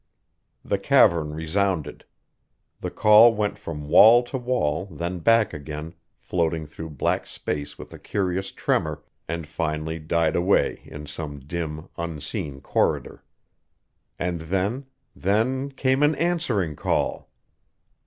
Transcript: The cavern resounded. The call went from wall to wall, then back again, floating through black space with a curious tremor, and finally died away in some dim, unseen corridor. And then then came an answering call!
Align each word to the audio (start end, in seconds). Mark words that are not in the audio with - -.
The 0.65 0.79
cavern 0.79 1.31
resounded. 1.35 2.05
The 2.79 2.89
call 2.89 3.35
went 3.35 3.59
from 3.59 3.87
wall 3.87 4.23
to 4.23 4.37
wall, 4.39 4.87
then 4.87 5.19
back 5.19 5.53
again, 5.53 5.93
floating 6.17 6.65
through 6.65 6.89
black 6.97 7.27
space 7.27 7.77
with 7.77 7.93
a 7.93 7.99
curious 7.99 8.51
tremor, 8.51 9.03
and 9.27 9.45
finally 9.45 9.99
died 9.99 10.35
away 10.35 10.81
in 10.85 11.05
some 11.05 11.37
dim, 11.37 11.87
unseen 11.97 12.61
corridor. 12.61 13.23
And 14.17 14.41
then 14.41 14.87
then 15.15 15.69
came 15.71 16.01
an 16.01 16.15
answering 16.15 16.75
call! 16.75 17.29